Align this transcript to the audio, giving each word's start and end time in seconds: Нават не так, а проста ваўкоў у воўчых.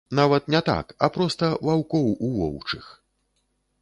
Нават 0.19 0.47
не 0.53 0.61
так, 0.69 0.95
а 1.05 1.09
проста 1.17 1.49
ваўкоў 1.67 2.07
у 2.29 2.31
воўчых. 2.39 2.89